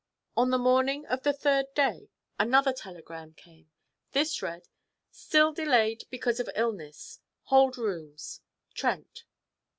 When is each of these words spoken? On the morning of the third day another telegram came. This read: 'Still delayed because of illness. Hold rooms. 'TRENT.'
On 0.35 0.49
the 0.49 0.57
morning 0.57 1.05
of 1.05 1.21
the 1.21 1.31
third 1.31 1.75
day 1.75 2.09
another 2.39 2.73
telegram 2.73 3.35
came. 3.35 3.69
This 4.13 4.41
read: 4.41 4.63
'Still 5.11 5.53
delayed 5.53 6.05
because 6.09 6.39
of 6.39 6.49
illness. 6.55 7.19
Hold 7.43 7.77
rooms. 7.77 8.41
'TRENT.' 8.73 9.25